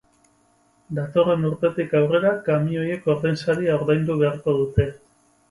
Datorren 0.99 1.45
urtetik 1.49 1.93
aurrera 1.99 2.31
kamioiek 2.49 3.07
ordainsaria 3.15 3.77
ordaindu 3.83 4.19
beharko 4.25 4.59
dute. 4.65 4.91